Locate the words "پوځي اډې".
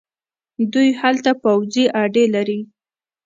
1.43-2.25